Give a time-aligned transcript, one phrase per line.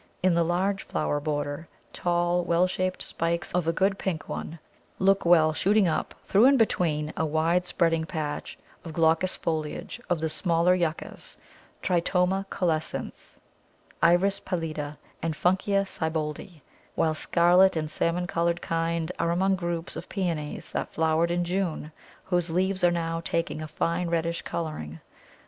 [0.23, 4.57] In the large flower border, tall, well shaped spikes of a good pink one
[4.97, 10.19] look well shooting up through and between a wide spreading patch of glaucous foliage of
[10.19, 11.37] the smaller Yuccas,
[11.83, 13.39] Tritoma caulescens,
[14.01, 16.61] Iris pallida, and Funkia Sieboldi,
[16.95, 21.91] while scarlet and salmon coloured kinds are among groups of Pæonies that flowered in June,
[22.23, 24.99] whose leaves are now taking a fine reddish colouring.